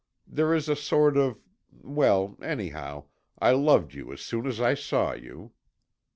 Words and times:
There 0.25 0.55
is 0.55 0.67
a 0.67 0.75
sort 0.75 1.15
of 1.15 1.37
Well, 1.69 2.35
anyhow 2.41 3.03
I 3.37 3.51
loved 3.51 3.93
you 3.93 4.11
as 4.11 4.21
soon 4.21 4.47
as 4.47 4.59
I 4.59 4.73
saw 4.73 5.13
you." 5.13 5.51